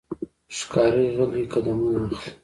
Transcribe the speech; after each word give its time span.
ښکاري 0.57 1.05
غلی 1.15 1.43
قدمونه 1.53 1.99
اخلي. 2.13 2.31